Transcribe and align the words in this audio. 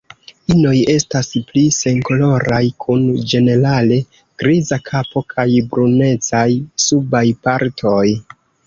Inoj 0.53 0.77
estas 0.93 1.29
pli 1.51 1.63
senkoloraj 1.79 2.63
kun 2.85 3.05
ĝenerale 3.35 4.01
griza 4.45 4.83
kapo 4.91 5.27
kaj 5.37 5.49
brunecaj 5.75 6.49
subaj 6.89 7.27
partoj. 7.47 8.07